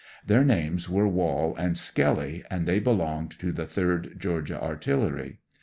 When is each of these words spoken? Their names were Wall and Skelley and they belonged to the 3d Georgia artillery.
Their 0.25 0.43
names 0.43 0.89
were 0.89 1.07
Wall 1.07 1.55
and 1.57 1.75
Skelley 1.77 2.43
and 2.49 2.65
they 2.67 2.79
belonged 2.79 3.37
to 3.37 3.51
the 3.51 3.65
3d 3.67 4.17
Georgia 4.17 4.59
artillery. 4.59 5.37